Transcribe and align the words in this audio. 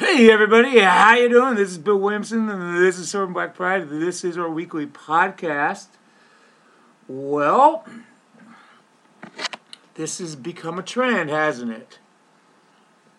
Hey 0.00 0.30
everybody, 0.30 0.78
how 0.78 1.14
you 1.14 1.28
doing? 1.28 1.56
This 1.56 1.72
is 1.72 1.76
Bill 1.76 1.98
Williamson 1.98 2.48
and 2.48 2.78
this 2.78 2.98
is 2.98 3.10
Silver 3.10 3.26
and 3.26 3.34
Black 3.34 3.54
Pride. 3.54 3.90
This 3.90 4.24
is 4.24 4.38
our 4.38 4.48
weekly 4.48 4.86
podcast. 4.86 5.88
Well, 7.06 7.84
this 9.96 10.16
has 10.16 10.36
become 10.36 10.78
a 10.78 10.82
trend, 10.82 11.28
hasn't 11.28 11.70
it? 11.70 11.98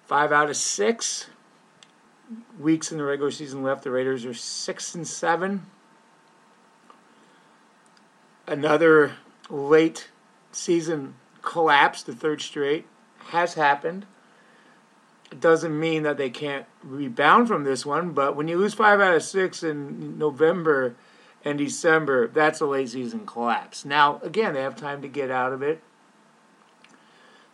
Five 0.07 0.31
out 0.31 0.49
of 0.49 0.57
six 0.57 1.27
weeks 2.59 2.91
in 2.91 2.98
the 2.98 3.04
regular 3.04 3.29
season 3.29 3.62
left. 3.62 3.84
The 3.84 3.91
Raiders 3.91 4.26
are 4.26 4.34
six 4.34 4.95
and 4.95 5.07
seven. 5.07 5.68
Another 8.48 9.18
late 9.52 10.09
season 10.52 11.13
collapse, 11.43 12.02
the 12.02 12.16
third 12.16 12.41
straight, 12.41 12.88
has 13.27 13.54
happened. 13.54 14.07
Doesn't 15.40 15.80
mean 15.80 16.03
that 16.03 16.17
they 16.17 16.30
can't 16.30 16.66
rebound 16.84 17.48
from 17.48 17.63
this 17.63 17.85
one, 17.85 18.12
but 18.12 18.35
when 18.35 18.48
you 18.48 18.58
lose 18.58 18.73
five 18.73 18.99
out 18.99 19.15
of 19.15 19.24
six 19.24 19.63
in 19.63 20.18
November 20.18 20.96
and 21.46 21.57
December, 21.57 22.27
that's 22.27 22.60
a 22.60 22.65
late 22.65 22.90
season 22.90 23.26
collapse. 23.26 23.85
Now, 23.85 24.20
again, 24.24 24.54
they 24.54 24.62
have 24.62 24.76
time 24.76 25.02
to 25.02 25.07
get 25.07 25.32
out 25.32 25.54
of 25.54 25.62
it, 25.62 25.82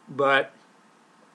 but 0.10 0.52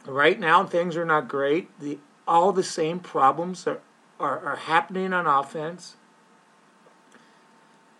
right 0.05 0.39
now 0.39 0.65
things 0.65 0.97
are 0.97 1.05
not 1.05 1.29
great. 1.29 1.69
The 1.79 1.99
all 2.27 2.53
the 2.53 2.63
same 2.63 2.99
problems 3.01 3.67
are, 3.67 3.81
are, 4.19 4.41
are 4.41 4.57
happening 4.57 5.13
on 5.13 5.27
offense. 5.27 5.97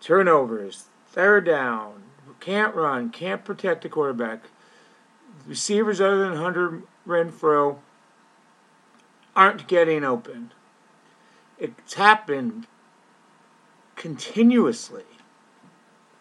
Turnovers, 0.01 0.85
third 1.07 1.45
down, 1.45 2.03
can't 2.39 2.75
run, 2.75 3.09
can't 3.09 3.45
protect 3.45 3.83
the 3.83 3.89
quarterback. 3.89 4.43
Receivers 5.47 6.01
other 6.01 6.27
than 6.27 6.37
Hunter 6.37 6.81
Renfrow 7.07 7.77
aren't 9.35 9.67
getting 9.67 10.03
open. 10.03 10.51
It's 11.57 11.95
happened 11.95 12.67
continuously. 13.95 15.03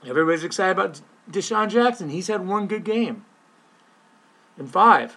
Everybody's 0.07 0.45
excited 0.45 0.73
about 0.73 1.01
DeSean 1.31 1.69
Jackson. 1.69 2.09
He's 2.09 2.29
had 2.29 2.47
one 2.47 2.67
good 2.67 2.85
game 2.85 3.25
in 4.59 4.67
five. 4.67 5.17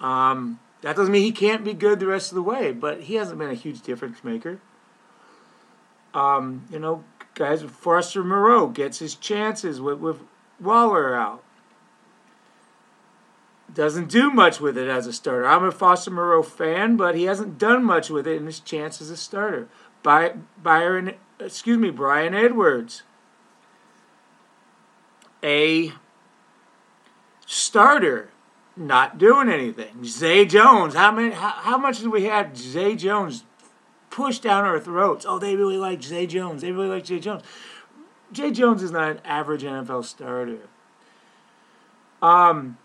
Um, 0.00 0.60
that 0.82 0.96
doesn't 0.96 1.12
mean 1.12 1.22
he 1.22 1.32
can't 1.32 1.64
be 1.64 1.74
good 1.74 2.00
the 2.00 2.06
rest 2.06 2.30
of 2.30 2.36
the 2.36 2.42
way, 2.42 2.72
but 2.72 3.02
he 3.02 3.16
hasn't 3.16 3.38
been 3.38 3.50
a 3.50 3.54
huge 3.54 3.82
difference 3.82 4.24
maker. 4.24 4.60
Um, 6.14 6.66
you 6.70 6.78
know, 6.78 7.04
guys, 7.34 7.62
Foster 7.62 8.24
Moreau 8.24 8.68
gets 8.68 8.98
his 8.98 9.14
chances 9.14 9.80
with, 9.80 9.98
with 9.98 10.20
Waller 10.58 11.14
out. 11.14 11.44
Doesn't 13.72 14.08
do 14.08 14.30
much 14.30 14.60
with 14.60 14.76
it 14.76 14.88
as 14.88 15.06
a 15.06 15.12
starter. 15.12 15.46
I'm 15.46 15.64
a 15.64 15.70
Foster 15.70 16.10
Moreau 16.10 16.42
fan, 16.42 16.96
but 16.96 17.14
he 17.14 17.24
hasn't 17.24 17.58
done 17.58 17.84
much 17.84 18.10
with 18.10 18.26
it 18.26 18.36
in 18.36 18.46
his 18.46 18.60
chance 18.60 19.00
as 19.00 19.10
a 19.10 19.16
starter. 19.16 19.68
By 20.02 20.34
Byron, 20.60 21.14
excuse 21.38 21.78
me, 21.78 21.90
Bryan 21.90 22.34
Edwards, 22.34 23.02
a 25.42 25.92
starter, 27.46 28.30
not 28.76 29.18
doing 29.18 29.48
anything. 29.48 30.04
Zay 30.04 30.44
Jones, 30.46 30.94
how 30.94 31.12
many? 31.12 31.34
How, 31.34 31.50
how 31.50 31.78
much 31.78 31.98
did 31.98 32.08
we 32.08 32.24
have 32.24 32.56
Zay 32.56 32.96
Jones 32.96 33.44
pushed 34.08 34.42
down 34.42 34.64
our 34.64 34.80
throats? 34.80 35.26
Oh, 35.28 35.38
they 35.38 35.54
really 35.54 35.76
like 35.76 36.02
Zay 36.02 36.26
Jones. 36.26 36.62
They 36.62 36.72
really 36.72 36.88
like 36.88 37.06
Zay 37.06 37.20
Jones. 37.20 37.42
Zay 38.34 38.50
Jones 38.50 38.82
is 38.82 38.90
not 38.90 39.10
an 39.10 39.20
average 39.24 39.62
NFL 39.62 40.04
starter. 40.04 40.68
Um, 42.22 42.78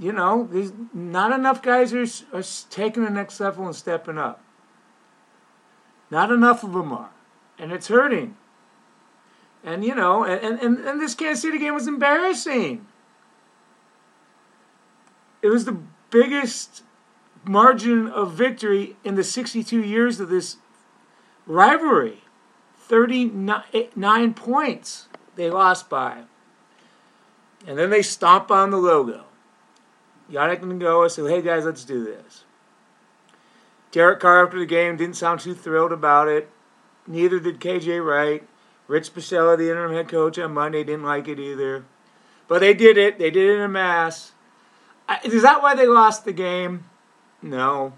you 0.00 0.12
know, 0.12 0.48
there's 0.50 0.72
not 0.94 1.30
enough 1.30 1.60
guys 1.60 1.92
are, 1.92 2.06
are 2.32 2.42
taking 2.70 3.04
the 3.04 3.10
next 3.10 3.38
level 3.38 3.66
and 3.66 3.76
stepping 3.76 4.16
up. 4.16 4.42
Not 6.10 6.32
enough 6.32 6.64
of 6.64 6.72
them 6.72 6.90
are. 6.90 7.10
And 7.58 7.70
it's 7.70 7.88
hurting. 7.88 8.34
And, 9.62 9.84
you 9.84 9.94
know, 9.94 10.24
and, 10.24 10.58
and, 10.58 10.78
and 10.78 11.00
this 11.00 11.14
Kansas 11.14 11.42
City 11.42 11.58
game 11.58 11.74
was 11.74 11.86
embarrassing. 11.86 12.86
It 15.42 15.48
was 15.48 15.66
the 15.66 15.76
biggest 16.10 16.82
margin 17.44 18.08
of 18.08 18.32
victory 18.32 18.96
in 19.04 19.16
the 19.16 19.24
62 19.24 19.82
years 19.82 20.18
of 20.18 20.30
this 20.30 20.56
rivalry. 21.46 22.22
39 22.78 23.62
eh, 23.74 24.32
points 24.34 25.08
they 25.36 25.50
lost 25.50 25.90
by. 25.90 26.22
And 27.66 27.78
then 27.78 27.90
they 27.90 28.00
stomp 28.00 28.50
on 28.50 28.70
the 28.70 28.78
logo. 28.78 29.26
Yannick 30.30 30.60
Ngakoue 30.60 31.10
said, 31.10 31.28
hey 31.28 31.42
guys, 31.42 31.64
let's 31.64 31.84
do 31.84 32.04
this. 32.04 32.44
Derek 33.90 34.20
Carr 34.20 34.46
after 34.46 34.58
the 34.58 34.66
game 34.66 34.96
didn't 34.96 35.16
sound 35.16 35.40
too 35.40 35.54
thrilled 35.54 35.92
about 35.92 36.28
it. 36.28 36.48
Neither 37.06 37.40
did 37.40 37.60
KJ 37.60 38.04
Wright. 38.04 38.46
Rich 38.86 39.12
Bisaccia, 39.14 39.58
the 39.58 39.70
interim 39.70 39.92
head 39.92 40.08
coach 40.08 40.38
on 40.38 40.54
Monday, 40.54 40.84
didn't 40.84 41.04
like 41.04 41.26
it 41.28 41.38
either. 41.38 41.84
But 42.48 42.60
they 42.60 42.74
did 42.74 42.96
it. 42.96 43.18
They 43.18 43.30
did 43.30 43.50
it 43.50 43.56
in 43.56 43.62
a 43.62 43.68
mass. 43.68 44.32
Is 45.24 45.42
that 45.42 45.62
why 45.62 45.74
they 45.74 45.86
lost 45.86 46.24
the 46.24 46.32
game? 46.32 46.84
No. 47.42 47.94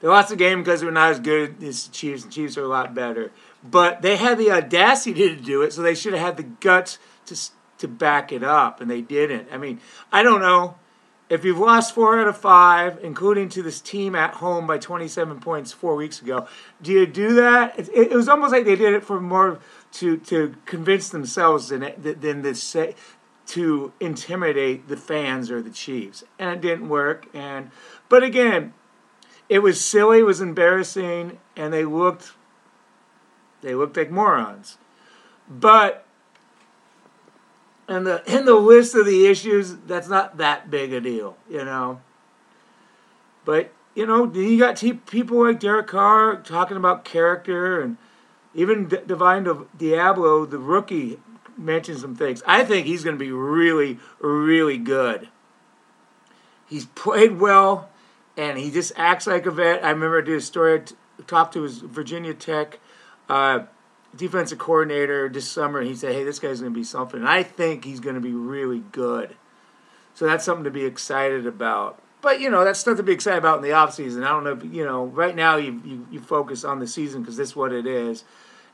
They 0.00 0.08
lost 0.08 0.30
the 0.30 0.36
game 0.36 0.58
because 0.58 0.80
they 0.80 0.86
were 0.86 0.92
not 0.92 1.12
as 1.12 1.20
good 1.20 1.62
as 1.62 1.86
the 1.86 1.92
Chiefs. 1.92 2.24
The 2.24 2.30
Chiefs 2.30 2.58
are 2.58 2.64
a 2.64 2.68
lot 2.68 2.94
better. 2.94 3.30
But 3.62 4.02
they 4.02 4.16
had 4.16 4.38
the 4.38 4.50
audacity 4.50 5.28
to 5.28 5.36
do 5.36 5.62
it, 5.62 5.72
so 5.72 5.80
they 5.80 5.94
should 5.94 6.12
have 6.12 6.22
had 6.22 6.36
the 6.36 6.42
guts 6.42 6.98
to 7.26 7.36
to 7.78 7.88
back 7.88 8.32
it 8.32 8.44
up, 8.44 8.80
and 8.80 8.90
they 8.90 9.00
didn't. 9.00 9.48
I 9.52 9.58
mean, 9.58 9.80
I 10.12 10.22
don't 10.22 10.40
know 10.40 10.76
if 11.32 11.46
you've 11.46 11.58
lost 11.58 11.94
four 11.94 12.20
out 12.20 12.28
of 12.28 12.36
five, 12.36 12.98
including 13.02 13.48
to 13.48 13.62
this 13.62 13.80
team 13.80 14.14
at 14.14 14.34
home 14.34 14.66
by 14.66 14.76
27 14.76 15.40
points 15.40 15.72
four 15.72 15.94
weeks 15.94 16.20
ago, 16.20 16.46
do 16.82 16.92
you 16.92 17.06
do 17.06 17.32
that? 17.36 17.78
It, 17.78 17.88
it 17.88 18.12
was 18.12 18.28
almost 18.28 18.52
like 18.52 18.66
they 18.66 18.76
did 18.76 18.92
it 18.92 19.02
for 19.02 19.18
more 19.18 19.58
to 19.92 20.18
to 20.18 20.54
convince 20.66 21.08
themselves 21.08 21.70
than 21.70 21.94
than 21.96 22.42
to 22.42 22.54
say 22.54 22.88
eh, 22.90 22.92
to 23.46 23.94
intimidate 23.98 24.88
the 24.88 24.96
fans 24.98 25.50
or 25.50 25.62
the 25.62 25.70
Chiefs, 25.70 26.22
and 26.38 26.50
it 26.50 26.60
didn't 26.60 26.90
work. 26.90 27.26
And 27.32 27.70
but 28.10 28.22
again, 28.22 28.74
it 29.48 29.60
was 29.60 29.82
silly, 29.82 30.18
it 30.18 30.26
was 30.26 30.42
embarrassing, 30.42 31.38
and 31.56 31.72
they 31.72 31.86
looked 31.86 32.34
they 33.62 33.74
looked 33.74 33.96
like 33.96 34.10
morons. 34.10 34.76
But 35.48 36.04
in 37.88 38.04
the 38.04 38.22
in 38.26 38.44
the 38.44 38.54
list 38.54 38.94
of 38.94 39.06
the 39.06 39.26
issues, 39.26 39.76
that's 39.86 40.08
not 40.08 40.38
that 40.38 40.70
big 40.70 40.92
a 40.92 41.00
deal, 41.00 41.36
you 41.48 41.64
know. 41.64 42.00
But 43.44 43.72
you 43.94 44.06
know, 44.06 44.32
you 44.32 44.58
got 44.58 44.76
t- 44.76 44.94
people 44.94 45.44
like 45.44 45.60
Derek 45.60 45.86
Carr 45.86 46.36
talking 46.36 46.76
about 46.76 47.04
character, 47.04 47.80
and 47.80 47.96
even 48.54 48.88
D- 48.88 48.98
Divine 49.06 49.44
Deablo, 49.44 50.48
the 50.48 50.58
rookie, 50.58 51.18
mentioned 51.56 51.98
some 51.98 52.16
things. 52.16 52.42
I 52.46 52.64
think 52.64 52.86
he's 52.86 53.04
going 53.04 53.16
to 53.16 53.24
be 53.24 53.32
really, 53.32 53.98
really 54.20 54.78
good. 54.78 55.28
He's 56.66 56.86
played 56.86 57.38
well, 57.38 57.90
and 58.36 58.56
he 58.56 58.70
just 58.70 58.92
acts 58.96 59.26
like 59.26 59.44
a 59.44 59.50
vet. 59.50 59.84
I 59.84 59.90
remember 59.90 60.18
I 60.22 60.24
did 60.24 60.36
a 60.36 60.40
story, 60.40 60.80
t- 60.80 60.94
talked 61.26 61.52
to 61.54 61.62
his 61.62 61.78
Virginia 61.78 62.32
Tech. 62.32 62.80
Uh, 63.28 63.64
defensive 64.16 64.58
coordinator 64.58 65.28
this 65.28 65.48
summer. 65.48 65.82
He 65.82 65.94
said, 65.94 66.14
"Hey, 66.14 66.24
this 66.24 66.38
guy's 66.38 66.60
going 66.60 66.72
to 66.72 66.78
be 66.78 66.84
something." 66.84 67.20
And 67.20 67.28
I 67.28 67.42
think 67.42 67.84
he's 67.84 68.00
going 68.00 68.14
to 68.14 68.20
be 68.20 68.32
really 68.32 68.82
good. 68.92 69.36
So 70.14 70.26
that's 70.26 70.44
something 70.44 70.64
to 70.64 70.70
be 70.70 70.84
excited 70.84 71.46
about. 71.46 72.02
But 72.20 72.40
you 72.40 72.50
know, 72.50 72.64
that's 72.64 72.78
stuff 72.78 72.96
to 72.98 73.02
be 73.02 73.12
excited 73.12 73.38
about 73.38 73.58
in 73.58 73.62
the 73.62 73.70
offseason. 73.70 74.24
I 74.24 74.28
don't 74.28 74.44
know. 74.44 74.52
If, 74.52 74.64
you 74.64 74.84
know, 74.84 75.06
right 75.06 75.34
now 75.34 75.56
you 75.56 75.82
you, 75.84 76.06
you 76.10 76.20
focus 76.20 76.64
on 76.64 76.78
the 76.78 76.86
season 76.86 77.22
because 77.22 77.36
this 77.36 77.50
is 77.50 77.56
what 77.56 77.72
it 77.72 77.86
is. 77.86 78.24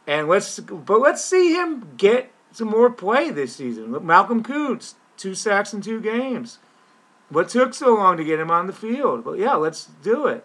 And 0.06 0.28
let's 0.28 0.58
but 0.60 1.00
let's 1.00 1.24
see 1.24 1.54
him 1.54 1.94
get 1.96 2.30
some 2.52 2.68
more 2.68 2.90
play 2.90 3.30
this 3.30 3.56
season. 3.56 4.04
Malcolm 4.06 4.42
Koonce, 4.42 4.94
two 5.16 5.34
sacks 5.34 5.72
in 5.72 5.80
two 5.80 6.00
games. 6.00 6.58
What 7.30 7.48
took 7.48 7.74
so 7.74 7.94
long 7.94 8.16
to 8.16 8.24
get 8.24 8.40
him 8.40 8.50
on 8.50 8.66
the 8.66 8.72
field? 8.72 9.24
But 9.24 9.38
yeah, 9.38 9.54
let's 9.54 9.88
do 10.02 10.26
it. 10.26 10.44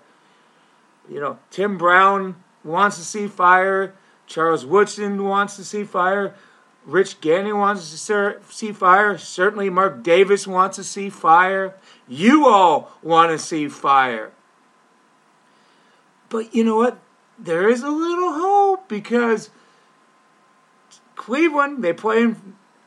You 1.10 1.19
know, 1.19 1.39
Tim 1.50 1.78
Brown 1.78 2.36
wants 2.63 2.98
to 2.98 3.04
see 3.04 3.28
fire. 3.28 3.94
Charles 4.28 4.66
Woodson 4.66 5.24
wants 5.24 5.56
to 5.58 5.64
see 5.64 5.84
fire. 5.84 6.34
Rich 6.86 7.22
Gannon 7.22 7.58
wants 7.58 7.90
to 7.92 8.38
see 8.50 8.72
fire. 8.72 9.18
Certainly, 9.18 9.70
Mark 9.70 10.04
Davis 10.04 10.46
wants 10.46 10.75
to 10.78 10.84
see 10.84 11.10
fire. 11.10 11.75
You 12.08 12.48
all 12.48 12.92
want 13.02 13.31
to 13.31 13.38
see 13.38 13.68
fire. 13.70 14.31
But 16.30 16.54
you 16.54 16.64
know 16.64 16.75
what? 16.78 17.00
There 17.40 17.70
is 17.70 17.84
a 17.84 17.90
little 17.90 18.34
hope 18.34 18.90
because 18.90 19.50
Cleveland, 21.16 21.84
they 21.84 21.94
play 21.94 22.36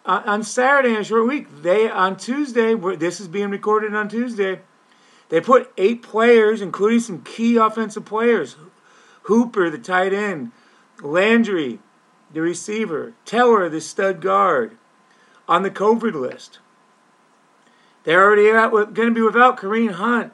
on 0.05 0.43
Saturday 0.43 0.91
in 0.91 1.01
a 1.01 1.05
short 1.05 1.27
week. 1.27 1.63
They, 1.63 1.89
on 1.89 2.17
Tuesday, 2.17 2.75
this 2.75 3.21
is 3.21 3.29
being 3.29 3.51
recorded 3.51 3.95
on 3.95 4.09
Tuesday, 4.09 4.61
they 5.29 5.41
put 5.41 5.73
eight 5.77 6.03
players, 6.03 6.61
including 6.61 7.01
some 7.01 7.23
key 7.23 7.57
offensive 7.57 8.05
players 8.05 8.57
Hooper, 9.23 9.71
the 9.71 9.79
tight 9.79 10.13
end, 10.13 10.53
Landry, 11.03 11.79
the 12.33 12.41
receiver, 12.41 13.15
Teller, 13.25 13.69
the 13.69 13.81
stud 13.81 14.21
guard, 14.21 14.77
on 15.49 15.63
the 15.63 15.71
COVID 15.71 16.15
list. 16.15 16.59
They're 18.05 18.23
already 18.23 18.51
going 18.71 19.09
to 19.09 19.15
be 19.15 19.23
without 19.23 19.59
Kareem 19.59 19.93
Hunt. 19.93 20.33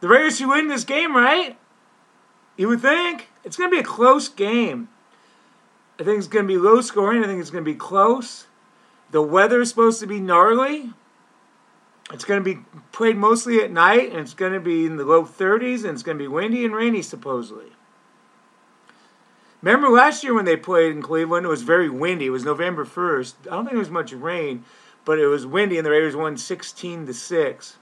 The 0.00 0.08
Raiders 0.08 0.38
should 0.38 0.48
win 0.48 0.68
this 0.68 0.84
game, 0.84 1.16
right? 1.16 1.56
You 2.56 2.68
would 2.68 2.80
think. 2.80 3.28
It's 3.42 3.56
going 3.56 3.70
to 3.70 3.74
be 3.74 3.80
a 3.80 3.84
close 3.84 4.28
game. 4.28 4.88
I 5.98 6.02
think 6.02 6.18
it's 6.18 6.26
going 6.26 6.46
to 6.46 6.52
be 6.52 6.58
low 6.58 6.80
scoring. 6.80 7.22
I 7.22 7.26
think 7.26 7.40
it's 7.40 7.50
going 7.50 7.64
to 7.64 7.70
be 7.70 7.76
close. 7.76 8.46
The 9.10 9.22
weather 9.22 9.60
is 9.60 9.68
supposed 9.68 10.00
to 10.00 10.06
be 10.06 10.18
gnarly. 10.18 10.90
It's 12.12 12.24
going 12.24 12.42
to 12.42 12.54
be 12.54 12.60
played 12.92 13.16
mostly 13.16 13.60
at 13.60 13.70
night, 13.70 14.10
and 14.10 14.20
it's 14.20 14.34
going 14.34 14.52
to 14.52 14.60
be 14.60 14.86
in 14.86 14.96
the 14.96 15.04
low 15.04 15.24
30s, 15.24 15.84
and 15.84 15.92
it's 15.92 16.02
going 16.02 16.18
to 16.18 16.24
be 16.24 16.28
windy 16.28 16.64
and 16.64 16.74
rainy, 16.74 17.02
supposedly. 17.02 17.72
Remember 19.64 19.88
last 19.88 20.22
year 20.22 20.34
when 20.34 20.44
they 20.44 20.58
played 20.58 20.92
in 20.92 21.00
Cleveland? 21.00 21.46
It 21.46 21.48
was 21.48 21.62
very 21.62 21.88
windy. 21.88 22.26
It 22.26 22.30
was 22.30 22.44
November 22.44 22.84
1st. 22.84 23.34
I 23.46 23.50
don't 23.50 23.64
think 23.64 23.70
there 23.70 23.78
was 23.78 23.88
much 23.88 24.12
rain, 24.12 24.62
but 25.06 25.18
it 25.18 25.26
was 25.26 25.46
windy, 25.46 25.78
and 25.78 25.86
the 25.86 25.90
Raiders 25.90 26.14
won 26.14 26.36
16 26.36 27.06
to 27.06 27.14
6. 27.14 27.76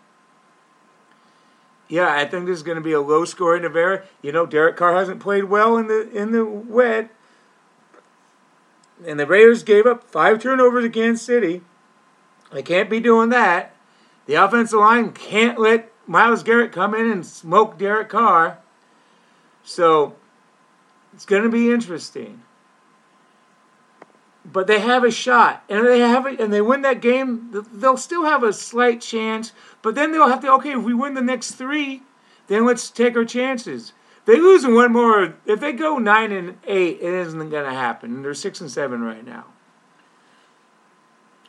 Yeah, 1.89 2.15
I 2.15 2.25
think 2.25 2.47
this 2.47 2.59
is 2.59 2.63
going 2.63 2.77
to 2.77 2.85
be 2.85 2.93
a 2.93 3.01
low 3.01 3.25
scoring 3.25 3.65
affair. 3.65 4.05
You 4.23 4.31
know, 4.31 4.47
Derek 4.47 4.77
Carr 4.77 4.95
hasn't 4.95 5.19
played 5.19 5.45
well 5.45 5.77
in 5.77 5.89
the 5.89 6.09
in 6.13 6.31
the 6.31 6.45
wet, 6.45 7.11
and 9.05 9.19
the 9.19 9.27
Raiders 9.27 9.65
gave 9.65 9.85
up 9.85 10.05
five 10.05 10.41
turnovers 10.41 10.85
against 10.85 11.27
City. 11.27 11.63
They 12.53 12.63
can't 12.63 12.89
be 12.89 13.01
doing 13.01 13.31
that. 13.31 13.75
The 14.27 14.35
offensive 14.35 14.79
line 14.79 15.11
can't 15.11 15.59
let 15.59 15.91
Myles 16.07 16.45
Garrett 16.45 16.71
come 16.71 16.95
in 16.95 17.11
and 17.11 17.27
smoke 17.27 17.77
Derek 17.77 18.09
Carr. 18.09 18.59
So 19.65 20.15
it's 21.13 21.25
going 21.25 21.43
to 21.43 21.49
be 21.49 21.71
interesting. 21.71 22.43
But 24.45 24.67
they 24.67 24.81
have 24.81 25.05
a 25.05 25.11
shot, 25.11 25.63
and 25.69 25.87
they 25.87 26.01
have 26.01 26.27
it, 26.27 26.41
and 26.41 26.53
they 26.53 26.61
win 26.61 26.83
that 26.83 27.01
game. 27.01 27.51
They'll 27.73 27.97
still 27.97 28.25
have 28.25 28.43
a 28.43 28.53
slight 28.53 29.01
chance, 29.01 29.53
but 29.83 29.95
then 29.95 30.11
they'll 30.11 30.29
have 30.29 30.41
to. 30.41 30.53
Okay, 30.55 30.73
if 30.73 30.83
we 30.83 30.95
win 30.95 31.15
the 31.15 31.23
next 31.23 31.53
three, 31.53 32.03
then 32.49 32.67
let's 32.67 32.91
take 32.91 33.17
our 33.17 33.25
chances. 33.25 33.93
They 34.25 34.37
lose 34.37 34.67
one 34.67 34.93
more. 34.93 35.35
If 35.47 35.61
they 35.61 35.73
go 35.73 35.99
nine 35.99 36.33
and 36.33 36.59
eight, 36.67 36.99
it 37.01 37.15
isn't 37.15 37.51
going 37.51 37.65
to 37.65 37.73
happen. 37.73 38.23
They're 38.23 38.35
six 38.35 38.61
and 38.61 38.71
seven 38.71 39.03
right 39.03 39.25
now. 39.25 39.47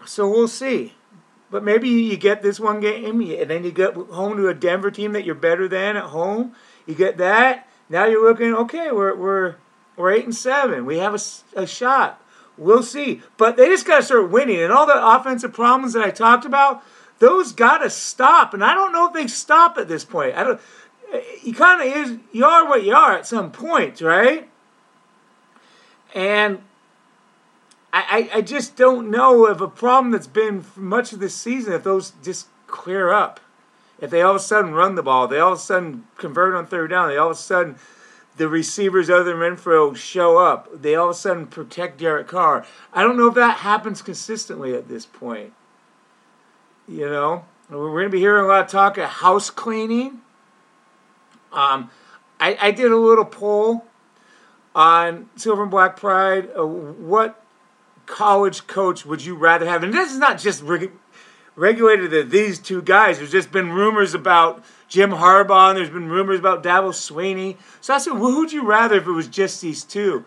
So 0.05 0.29
we'll 0.29 0.47
see. 0.47 0.93
But 1.49 1.63
maybe 1.63 1.87
you 1.87 2.17
get 2.17 2.41
this 2.41 2.59
one 2.59 2.79
game, 2.79 3.21
and 3.21 3.49
then 3.49 3.63
you 3.63 3.71
get 3.71 3.93
home 3.93 4.37
to 4.37 4.47
a 4.47 4.55
Denver 4.55 4.89
team 4.89 5.13
that 5.13 5.23
you're 5.23 5.35
better 5.35 5.67
than 5.67 5.95
at 5.95 6.05
home. 6.05 6.55
You 6.87 6.95
get 6.95 7.17
that, 7.17 7.67
now 7.93 8.05
you're 8.05 8.27
looking, 8.27 8.55
okay, 8.55 8.91
we're 8.91 9.15
we're 9.15 9.55
we're 9.95 10.11
eight 10.11 10.25
and 10.25 10.35
seven. 10.35 10.85
We 10.85 10.97
have 10.97 11.13
a, 11.13 11.61
a 11.61 11.67
shot. 11.67 12.19
We'll 12.57 12.81
see. 12.81 13.21
But 13.37 13.55
they 13.55 13.67
just 13.67 13.85
got 13.85 13.97
to 13.97 14.03
start 14.03 14.31
winning, 14.31 14.59
and 14.59 14.73
all 14.73 14.87
the 14.87 15.07
offensive 15.15 15.53
problems 15.53 15.93
that 15.93 16.03
I 16.03 16.09
talked 16.09 16.43
about, 16.43 16.83
those 17.19 17.51
got 17.51 17.77
to 17.77 17.91
stop. 17.91 18.55
And 18.55 18.63
I 18.63 18.73
don't 18.73 18.93
know 18.93 19.07
if 19.07 19.13
they 19.13 19.27
stop 19.27 19.77
at 19.77 19.87
this 19.87 20.03
point. 20.03 20.35
I 20.35 20.43
don't. 20.43 20.61
You 21.43 21.53
kind 21.53 21.81
of 21.81 21.95
is. 21.95 22.17
You 22.31 22.45
are 22.45 22.67
what 22.67 22.83
you 22.83 22.95
are 22.95 23.13
at 23.13 23.27
some 23.27 23.51
point, 23.51 24.01
right? 24.01 24.49
And 26.15 26.63
I, 27.91 28.29
I, 28.33 28.37
I 28.37 28.41
just 28.41 28.75
don't 28.75 29.11
know 29.11 29.45
of 29.45 29.61
a 29.61 29.67
problem 29.67 30.11
that's 30.11 30.25
been 30.25 30.65
much 30.75 31.13
of 31.13 31.19
this 31.19 31.35
season 31.35 31.73
if 31.73 31.83
those 31.83 32.13
just 32.23 32.47
clear 32.65 33.11
up 33.11 33.39
if 33.99 34.09
they 34.09 34.21
all 34.21 34.31
of 34.31 34.37
a 34.37 34.39
sudden 34.39 34.73
run 34.73 34.95
the 34.95 35.03
ball, 35.03 35.27
they 35.27 35.39
all 35.39 35.53
of 35.53 35.59
a 35.59 35.61
sudden 35.61 36.05
convert 36.17 36.55
on 36.55 36.65
third 36.65 36.89
down, 36.89 37.09
they 37.09 37.17
all 37.17 37.31
of 37.31 37.37
a 37.37 37.39
sudden 37.39 37.75
the 38.37 38.47
receivers 38.47 39.09
other 39.09 39.25
than 39.25 39.35
Renfrow 39.35 39.95
show 39.95 40.37
up, 40.37 40.69
they 40.81 40.95
all 40.95 41.09
of 41.09 41.11
a 41.11 41.19
sudden 41.19 41.47
protect 41.47 41.99
Derek 41.99 42.27
Carr. 42.27 42.65
I 42.91 43.03
don't 43.03 43.17
know 43.17 43.27
if 43.27 43.35
that 43.35 43.57
happens 43.57 44.01
consistently 44.01 44.73
at 44.73 44.87
this 44.87 45.05
point. 45.05 45.53
You 46.87 47.09
know, 47.09 47.45
we're 47.69 47.91
going 47.91 48.05
to 48.05 48.09
be 48.09 48.19
hearing 48.19 48.45
a 48.45 48.47
lot 48.47 48.65
of 48.65 48.71
talk 48.71 48.97
of 48.97 49.09
house 49.09 49.49
cleaning. 49.49 50.21
Um, 51.51 51.91
I, 52.39 52.57
I 52.59 52.71
did 52.71 52.91
a 52.91 52.97
little 52.97 53.25
poll 53.25 53.85
on 54.75 55.29
Silver 55.35 55.61
and 55.61 55.71
Black 55.71 55.95
Pride. 55.95 56.49
Uh, 56.57 56.65
what 56.65 57.41
college 58.05 58.67
coach 58.67 59.05
would 59.05 59.23
you 59.23 59.35
rather 59.35 59.67
have? 59.67 59.83
And 59.83 59.93
this 59.93 60.11
is 60.11 60.17
not 60.17 60.39
just 60.39 60.63
regulated 61.55 62.11
to 62.11 62.23
these 62.23 62.59
two 62.59 62.81
guys. 62.81 63.17
There's 63.17 63.31
just 63.31 63.51
been 63.51 63.71
rumors 63.71 64.13
about 64.13 64.63
Jim 64.87 65.11
Harbaugh, 65.11 65.69
and 65.69 65.77
there's 65.77 65.89
been 65.89 66.09
rumors 66.09 66.39
about 66.39 66.63
Dabo 66.63 66.89
Swinney. 66.89 67.57
So 67.81 67.93
I 67.93 67.97
said, 67.97 68.13
well, 68.13 68.31
who'd 68.31 68.51
you 68.51 68.65
rather 68.65 68.97
if 68.97 69.07
it 69.07 69.11
was 69.11 69.27
just 69.27 69.61
these 69.61 69.83
two? 69.83 70.25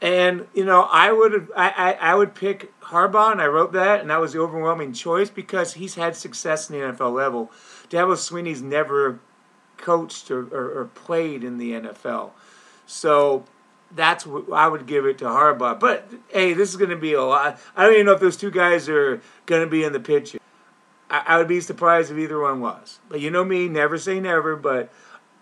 And 0.00 0.46
you 0.54 0.64
know, 0.64 0.82
I 0.82 1.10
would 1.10 1.48
I, 1.56 1.68
I, 1.70 1.92
I 1.92 2.14
would 2.14 2.34
pick 2.34 2.78
Harbaugh, 2.80 3.32
and 3.32 3.42
I 3.42 3.46
wrote 3.46 3.72
that, 3.72 4.00
and 4.00 4.10
that 4.10 4.20
was 4.20 4.32
the 4.32 4.40
overwhelming 4.40 4.92
choice 4.92 5.28
because 5.28 5.74
he's 5.74 5.96
had 5.96 6.14
success 6.14 6.70
in 6.70 6.78
the 6.78 6.86
NFL 6.86 7.12
level. 7.12 7.50
Dabo 7.90 8.14
Swinney's 8.14 8.62
never 8.62 9.18
coached 9.76 10.30
or, 10.30 10.42
or, 10.54 10.80
or 10.80 10.84
played 10.94 11.42
in 11.42 11.58
the 11.58 11.72
NFL, 11.72 12.30
so 12.86 13.44
that's 13.94 14.24
what 14.24 14.52
I 14.52 14.68
would 14.68 14.86
give 14.86 15.04
it 15.04 15.18
to 15.18 15.24
Harbaugh. 15.24 15.80
But 15.80 16.08
hey, 16.28 16.52
this 16.52 16.68
is 16.68 16.76
going 16.76 16.90
to 16.90 16.96
be 16.96 17.14
a 17.14 17.22
lot. 17.22 17.60
I 17.76 17.84
don't 17.84 17.94
even 17.94 18.06
know 18.06 18.12
if 18.12 18.20
those 18.20 18.36
two 18.36 18.52
guys 18.52 18.88
are 18.88 19.20
going 19.46 19.62
to 19.62 19.70
be 19.70 19.82
in 19.82 19.92
the 19.92 20.00
picture. 20.00 20.38
I, 21.10 21.22
I, 21.26 21.38
would 21.38 21.48
be 21.48 21.60
surprised 21.60 22.10
if 22.10 22.18
either 22.18 22.40
one 22.40 22.60
was. 22.60 22.98
But 23.08 23.20
you 23.20 23.30
know 23.30 23.44
me, 23.44 23.68
never 23.68 23.98
say 23.98 24.20
never. 24.20 24.56
But 24.56 24.90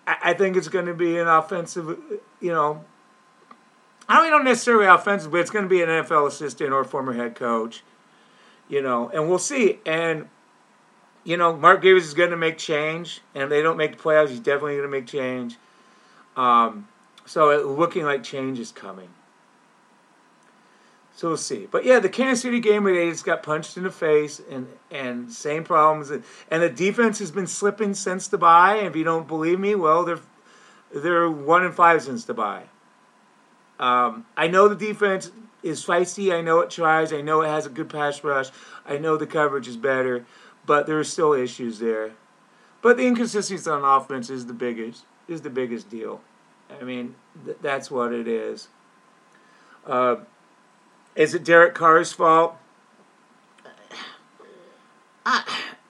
I, 0.07 0.17
I 0.25 0.35
think 0.35 0.57
it's 0.57 0.69
going 0.69 0.87
to 0.87 0.95
be 0.95 1.19
an 1.19 1.27
offensive. 1.27 1.99
You 2.41 2.53
know, 2.53 2.85
I 4.09 4.17
don't 4.17 4.31
know 4.31 4.51
necessarily 4.51 4.87
offensive, 4.87 5.33
but 5.33 5.41
it's 5.41 5.51
going 5.51 5.65
to 5.65 5.69
be 5.69 5.83
an 5.83 5.89
NFL 5.89 6.29
assistant 6.29 6.73
or 6.73 6.85
former 6.85 7.13
head 7.13 7.35
coach. 7.35 7.83
You 8.69 8.83
know, 8.83 9.11
and 9.11 9.29
we'll 9.29 9.39
see. 9.39 9.79
And 9.87 10.29
you 11.25 11.37
know, 11.37 11.57
Mark 11.57 11.83
Davis 11.83 12.05
is 12.05 12.15
going 12.15 12.31
to 12.31 12.37
make 12.37 12.57
change, 12.57 13.21
and 13.35 13.45
if 13.45 13.51
they 13.51 13.62
don't 13.62 13.77
make 13.77 13.97
the 13.97 14.02
playoffs, 14.02 14.29
he's 14.29 14.40
definitely 14.40 14.75
going 14.75 14.88
to 14.88 14.88
make 14.88 15.07
change. 15.07 15.57
Um, 16.37 16.87
so 17.25 17.50
it 17.50 17.67
looking 17.67 18.05
like 18.05 18.23
change 18.23 18.61
is 18.61 18.71
coming. 18.71 19.09
So 21.16 21.28
we'll 21.28 21.38
see. 21.38 21.66
But 21.68 21.87
yeah, 21.87 21.99
the 21.99 22.11
Kansas 22.11 22.42
City 22.42 22.61
game 22.61 22.85
where 22.85 22.94
they 22.94 23.11
just 23.11 23.25
got 23.25 23.42
punched 23.42 23.78
in 23.78 23.85
the 23.85 23.90
face 23.90 24.40
and 24.50 24.68
and 24.90 25.32
same 25.32 25.64
problems 25.64 26.11
and 26.11 26.62
the 26.62 26.68
defense 26.68 27.18
has 27.20 27.30
been 27.30 27.46
slipping 27.46 27.94
since 27.94 28.28
the 28.28 28.37
bye. 28.37 28.76
And 28.76 28.87
if 28.87 28.94
you 28.94 29.02
don't 29.02 29.26
believe 29.26 29.58
me, 29.58 29.75
well 29.75 30.04
they're 30.04 30.20
they're 30.94 31.30
one 31.30 31.64
and 31.64 31.75
five 31.75 32.02
since 32.02 32.26
the 32.26 32.35
bye. 32.35 32.64
Um, 33.80 34.26
I 34.37 34.46
know 34.49 34.68
the 34.68 34.75
defense 34.75 35.30
is 35.62 35.85
feisty. 35.85 36.35
I 36.35 36.42
know 36.42 36.61
it 36.61 36.68
tries. 36.68 37.14
I 37.14 37.23
know 37.23 37.40
it 37.40 37.49
has 37.49 37.64
a 37.64 37.70
good 37.70 37.88
pass 37.88 38.23
rush. 38.23 38.50
I 38.85 38.99
know 38.99 39.16
the 39.16 39.26
coverage 39.26 39.68
is 39.68 39.78
better, 39.78 40.26
but 40.66 40.87
there 40.87 40.99
are 40.99 41.04
still 41.04 41.32
issues 41.32 41.78
there. 41.78 42.12
But 42.82 42.99
the 42.99 43.06
inconsistency 43.06 43.68
on 43.70 43.85
offense 43.85 44.28
is 44.28 44.46
the 44.46 44.52
biggest 44.52 45.06
is 45.28 45.40
the 45.40 45.50
biggest 45.50 45.88
deal. 45.88 46.20
I 46.78 46.85
mean, 46.85 47.14
th- 47.46 47.56
that's 47.62 47.90
what 47.90 48.12
it 48.12 48.28
is. 48.28 48.68
Uh, 49.87 50.16
is 51.16 51.35
it 51.35 51.44
Derek 51.44 51.75
Carr's 51.75 52.12
fault? 52.12 52.56
I 55.25 55.42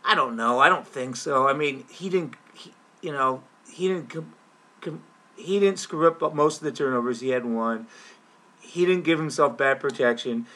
I 0.04 0.14
don't 0.14 0.36
know. 0.36 0.60
I 0.60 0.68
don't 0.68 0.86
think 0.86 1.16
so. 1.16 1.48
I 1.48 1.52
mean, 1.52 1.84
he 1.90 2.08
didn't. 2.08 2.34
He, 2.54 2.72
you 3.02 3.12
know, 3.12 3.42
he 3.70 3.88
didn't. 3.88 4.08
Com, 4.08 4.32
com, 4.80 5.02
he 5.36 5.60
didn't 5.60 5.78
screw 5.78 6.06
up 6.06 6.34
most 6.34 6.58
of 6.58 6.64
the 6.64 6.72
turnovers. 6.72 7.20
He 7.20 7.30
had 7.30 7.44
one. 7.44 7.88
He 8.60 8.86
didn't 8.86 9.04
give 9.04 9.18
himself 9.18 9.58
bad 9.58 9.80
protection. 9.80 10.46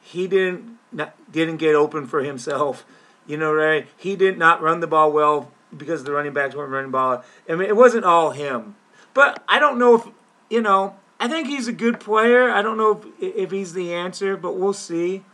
He 0.00 0.26
didn't 0.26 0.78
not, 0.90 1.14
didn't 1.30 1.58
get 1.58 1.74
open 1.74 2.06
for 2.06 2.22
himself. 2.22 2.84
You 3.26 3.36
know, 3.36 3.52
right? 3.52 3.86
He 3.96 4.16
did 4.16 4.38
not 4.38 4.60
run 4.60 4.80
the 4.80 4.86
ball 4.86 5.12
well 5.12 5.50
because 5.76 6.04
the 6.04 6.12
running 6.12 6.32
backs 6.32 6.54
weren't 6.54 6.72
running 6.72 6.90
ball. 6.90 7.22
I 7.48 7.54
mean, 7.54 7.68
it 7.68 7.76
wasn't 7.76 8.04
all 8.04 8.30
him. 8.30 8.76
But 9.12 9.42
I 9.48 9.58
don't 9.58 9.78
know 9.78 9.96
if 9.96 10.08
you 10.48 10.62
know. 10.62 10.96
I 11.24 11.28
think 11.28 11.48
he's 11.48 11.68
a 11.68 11.72
good 11.72 12.00
player. 12.00 12.50
I 12.50 12.60
don't 12.60 12.76
know 12.76 13.00
if, 13.18 13.36
if 13.36 13.50
he's 13.50 13.72
the 13.72 13.94
answer, 13.94 14.36
but 14.36 14.58
we'll 14.58 14.74
see. 14.74 15.24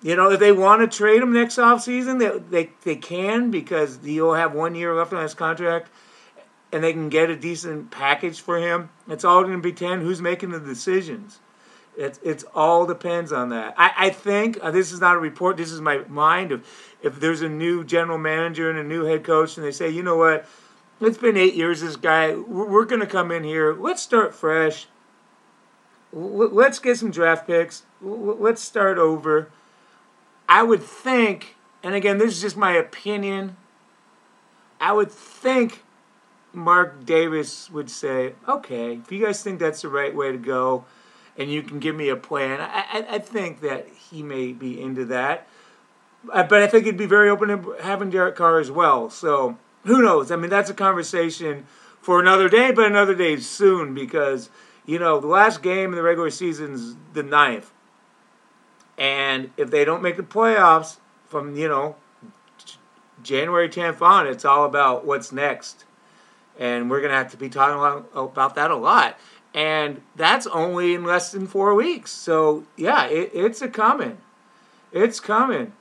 You 0.00 0.14
know, 0.14 0.30
if 0.30 0.38
they 0.38 0.52
want 0.52 0.80
to 0.80 0.96
trade 0.96 1.20
him 1.20 1.32
next 1.32 1.56
offseason, 1.56 2.20
they, 2.20 2.38
they, 2.38 2.70
they 2.84 2.94
can 2.94 3.50
because 3.50 3.98
he'll 4.04 4.34
have 4.34 4.54
one 4.54 4.76
year 4.76 4.94
left 4.94 5.12
on 5.12 5.24
his 5.24 5.34
contract 5.34 5.90
and 6.70 6.84
they 6.84 6.92
can 6.92 7.08
get 7.08 7.30
a 7.30 7.34
decent 7.34 7.90
package 7.90 8.40
for 8.40 8.58
him. 8.58 8.90
It's 9.08 9.24
all 9.24 9.42
going 9.42 9.56
to 9.56 9.60
be 9.60 9.72
10 9.72 10.02
who's 10.02 10.22
making 10.22 10.50
the 10.50 10.60
decisions. 10.60 11.40
It 11.96 12.20
it's 12.22 12.44
all 12.54 12.86
depends 12.86 13.32
on 13.32 13.48
that. 13.48 13.74
I, 13.76 13.92
I 13.96 14.10
think 14.10 14.60
uh, 14.62 14.70
this 14.70 14.92
is 14.92 15.00
not 15.00 15.16
a 15.16 15.18
report. 15.18 15.56
This 15.56 15.72
is 15.72 15.80
my 15.80 15.98
mind 16.06 16.52
of 16.52 16.64
if 17.02 17.18
there's 17.18 17.42
a 17.42 17.48
new 17.48 17.82
general 17.82 18.18
manager 18.18 18.70
and 18.70 18.78
a 18.78 18.84
new 18.84 19.04
head 19.04 19.24
coach, 19.24 19.56
and 19.56 19.66
they 19.66 19.72
say, 19.72 19.90
you 19.90 20.04
know 20.04 20.16
what, 20.16 20.46
it's 21.00 21.18
been 21.18 21.36
eight 21.36 21.54
years. 21.54 21.80
This 21.80 21.96
guy, 21.96 22.34
we're, 22.34 22.84
going 22.84 23.00
to 23.00 23.06
come 23.06 23.30
in 23.30 23.44
here. 23.44 23.74
Let's 23.74 24.02
start 24.02 24.34
fresh. 24.34 24.86
Let's 26.12 26.78
get 26.78 26.96
some 26.96 27.10
draft 27.10 27.46
picks. 27.46 27.82
Let's 28.00 28.62
start 28.62 28.98
over. 28.98 29.50
I 30.48 30.62
would 30.62 30.82
think, 30.82 31.56
and 31.82 31.94
again, 31.94 32.18
this 32.18 32.32
is 32.32 32.40
just 32.40 32.56
my 32.56 32.72
opinion. 32.72 33.56
I 34.80 34.92
would 34.92 35.10
think 35.10 35.82
Mark 36.52 37.04
Davis 37.04 37.70
would 37.70 37.90
say, 37.90 38.34
okay, 38.48 38.94
if 38.94 39.12
you 39.12 39.24
guys 39.24 39.42
think 39.42 39.58
that's 39.58 39.82
the 39.82 39.88
right 39.88 40.14
way 40.14 40.32
to 40.32 40.38
go 40.38 40.84
and 41.36 41.50
you 41.50 41.62
can 41.62 41.78
give 41.80 41.94
me 41.94 42.08
a 42.08 42.16
plan, 42.16 42.60
I, 42.60 42.84
I, 42.92 43.06
I 43.10 43.18
think 43.18 43.60
that 43.60 43.88
he 43.88 44.22
may 44.22 44.52
be 44.52 44.80
into 44.80 45.04
that. 45.06 45.46
Uh, 46.32 46.42
but 46.44 46.62
I 46.62 46.66
think 46.66 46.86
he'd 46.86 46.96
be 46.96 47.06
very 47.06 47.28
open 47.28 47.48
to 47.48 47.76
having 47.82 48.10
Derek 48.10 48.36
Carr 48.36 48.58
as 48.58 48.70
well. 48.70 49.10
So 49.10 49.58
who 49.86 50.02
knows? 50.02 50.30
I 50.30 50.36
mean, 50.36 50.50
that's 50.50 50.70
a 50.70 50.74
conversation 50.74 51.66
for 52.00 52.20
another 52.20 52.48
day, 52.48 52.72
but 52.72 52.86
another 52.86 53.14
day 53.14 53.36
soon 53.38 53.94
because, 53.94 54.50
you 54.84 54.98
know, 54.98 55.20
the 55.20 55.26
last 55.26 55.62
game 55.62 55.90
in 55.90 55.96
the 55.96 56.02
regular 56.02 56.30
season's 56.30 56.96
the 57.12 57.22
ninth. 57.22 57.72
And 58.98 59.50
if 59.56 59.70
they 59.70 59.84
don't 59.84 60.02
make 60.02 60.16
the 60.16 60.22
playoffs 60.22 60.98
from, 61.26 61.56
you 61.56 61.68
know, 61.68 61.96
January 63.22 63.68
10th 63.68 64.02
on, 64.02 64.26
it's 64.26 64.44
all 64.44 64.64
about 64.64 65.04
what's 65.04 65.32
next. 65.32 65.84
And 66.58 66.90
we're 66.90 67.00
going 67.00 67.10
to 67.10 67.16
have 67.16 67.30
to 67.32 67.36
be 67.36 67.48
talking 67.48 68.06
about 68.14 68.54
that 68.54 68.70
a 68.70 68.76
lot. 68.76 69.18
And 69.54 70.02
that's 70.16 70.46
only 70.46 70.94
in 70.94 71.04
less 71.04 71.32
than 71.32 71.46
four 71.46 71.74
weeks. 71.74 72.10
So, 72.10 72.64
yeah, 72.76 73.06
it, 73.06 73.30
it's 73.34 73.62
a 73.62 73.68
coming. 73.68 74.18
It's 74.92 75.20
coming. 75.20 75.72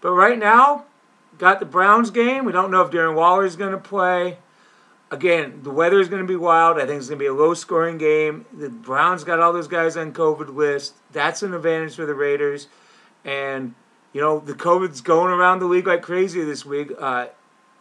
But 0.00 0.12
right 0.12 0.38
now, 0.38 0.84
got 1.38 1.60
the 1.60 1.66
Browns 1.66 2.10
game. 2.10 2.44
We 2.44 2.52
don't 2.52 2.70
know 2.70 2.82
if 2.82 2.90
Darren 2.90 3.14
Waller 3.14 3.44
is 3.44 3.56
going 3.56 3.72
to 3.72 3.78
play. 3.78 4.38
Again, 5.10 5.60
the 5.62 5.70
weather 5.70 6.00
is 6.00 6.08
going 6.08 6.22
to 6.22 6.28
be 6.28 6.36
wild. 6.36 6.78
I 6.78 6.86
think 6.86 6.98
it's 6.98 7.08
going 7.08 7.18
to 7.18 7.22
be 7.22 7.28
a 7.28 7.34
low 7.34 7.52
scoring 7.52 7.98
game. 7.98 8.46
The 8.52 8.70
Browns 8.70 9.24
got 9.24 9.40
all 9.40 9.52
those 9.52 9.68
guys 9.68 9.96
on 9.96 10.12
COVID 10.12 10.54
list. 10.54 10.94
That's 11.12 11.42
an 11.42 11.52
advantage 11.52 11.96
for 11.96 12.06
the 12.06 12.14
Raiders. 12.14 12.68
And, 13.24 13.74
you 14.14 14.22
know, 14.22 14.40
the 14.40 14.54
COVID's 14.54 15.02
going 15.02 15.30
around 15.30 15.58
the 15.58 15.66
league 15.66 15.86
like 15.86 16.00
crazy 16.00 16.42
this 16.44 16.64
week. 16.64 16.92
Uh, 16.98 17.26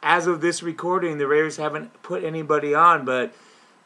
as 0.03 0.27
of 0.27 0.41
this 0.41 0.63
recording, 0.63 1.17
the 1.17 1.27
Raiders 1.27 1.57
haven't 1.57 2.01
put 2.03 2.23
anybody 2.23 2.73
on, 2.73 3.05
but 3.05 3.33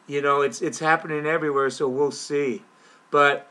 you 0.08 0.22
know 0.22 0.42
it's 0.42 0.62
it's 0.62 0.80
happening 0.80 1.26
everywhere. 1.26 1.70
So 1.70 1.88
we'll 1.88 2.12
see. 2.12 2.64
But 3.12 3.48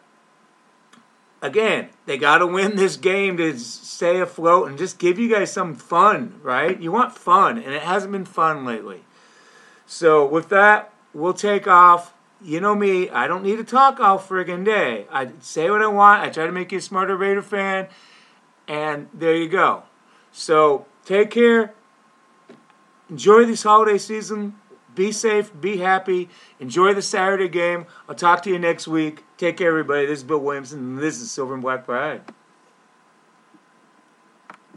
again, 1.44 1.90
they 2.06 2.16
got 2.16 2.38
to 2.38 2.46
win 2.46 2.74
this 2.74 2.96
game 2.96 3.36
to 3.36 3.56
stay 3.58 4.18
afloat 4.18 4.68
and 4.68 4.78
just 4.78 4.98
give 4.98 5.18
you 5.18 5.28
guys 5.28 5.52
some 5.52 5.74
fun, 5.74 6.40
right? 6.42 6.80
You 6.80 6.90
want 6.90 7.16
fun, 7.16 7.58
and 7.58 7.74
it 7.74 7.82
hasn't 7.82 8.12
been 8.12 8.24
fun 8.24 8.64
lately. 8.64 9.04
So 9.86 10.26
with 10.26 10.48
that, 10.48 10.92
we'll 11.12 11.34
take 11.34 11.68
off. 11.68 12.14
You 12.42 12.60
know 12.60 12.74
me, 12.74 13.10
I 13.10 13.26
don't 13.26 13.44
need 13.44 13.56
to 13.56 13.64
talk 13.64 14.00
all 14.00 14.18
friggin' 14.18 14.64
day. 14.64 15.06
I 15.12 15.30
say 15.40 15.70
what 15.70 15.82
I 15.82 15.86
want. 15.86 16.22
I 16.22 16.30
try 16.30 16.46
to 16.46 16.52
make 16.52 16.72
you 16.72 16.78
a 16.78 16.82
smarter 16.82 17.16
Raider 17.16 17.42
fan, 17.42 17.88
and 18.66 19.08
there 19.12 19.36
you 19.36 19.48
go. 19.48 19.84
So 20.32 20.86
take 21.04 21.30
care 21.30 21.74
enjoy 23.10 23.44
this 23.44 23.62
holiday 23.62 23.98
season. 23.98 24.58
Be 24.94 25.10
safe, 25.10 25.50
be 25.60 25.78
happy, 25.78 26.28
enjoy 26.60 26.94
the 26.94 27.02
Saturday 27.02 27.48
game. 27.48 27.86
I'll 28.08 28.14
talk 28.14 28.42
to 28.44 28.50
you 28.50 28.58
next 28.58 28.86
week. 28.86 29.24
Take 29.36 29.56
care, 29.56 29.68
everybody. 29.68 30.06
This 30.06 30.20
is 30.20 30.24
Bill 30.24 30.38
Williamson, 30.38 30.78
and 30.78 30.98
this 30.98 31.20
is 31.20 31.30
Silver 31.30 31.54
and 31.54 31.62
Black 31.62 31.84
Pride. 31.84 32.22